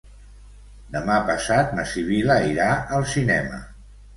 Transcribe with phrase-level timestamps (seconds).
[0.95, 3.65] Demà passat na Sibil·la irà al cinema.